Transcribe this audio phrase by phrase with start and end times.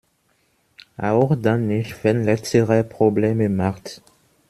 [0.97, 4.01] Auch dann nicht, wenn letzterer Probleme macht.